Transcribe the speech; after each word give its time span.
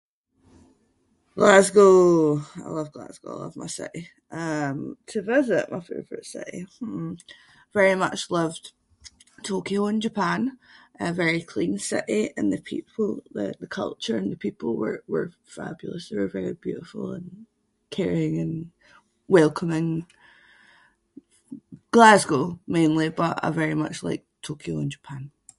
Glasgow! 1.41 2.37
I 2.61 2.69
love 2.77 2.91
Glasgow. 2.95 3.31
I 3.33 3.39
love 3.45 3.55
my 3.63 3.67
city. 3.79 4.03
Um 4.41 4.77
to 5.11 5.17
visit, 5.33 5.71
my 5.75 5.81
favourite 5.91 6.27
city? 6.35 6.57
Hmm, 6.79 7.11
very 7.79 7.95
much 8.05 8.19
loved 8.37 8.63
Tokyo 9.49 9.81
in 9.91 9.97
Japan- 10.07 10.53
a 11.11 11.13
very 11.23 11.41
clean 11.53 11.75
city, 11.91 12.21
and 12.37 12.47
the 12.53 12.61
people- 12.71 13.23
the- 13.37 13.57
the 13.63 13.71
culture 13.81 14.17
and 14.21 14.29
the 14.31 14.43
people 14.45 14.69
were- 14.81 15.03
were 15.13 15.27
fabulous. 15.57 16.05
They 16.09 16.17
were 16.21 16.37
very 16.39 16.55
beautiful 16.67 17.05
and 17.17 17.27
caring 17.97 18.33
and 18.43 18.55
welcoming. 19.37 19.89
Glasgow, 21.95 22.43
mainly, 22.77 23.07
but 23.21 23.33
I 23.45 23.47
very 23.51 23.75
much 23.83 23.97
like 24.07 24.23
Tokyo 24.47 24.73
in 24.83 24.89
Japan. 24.95 25.23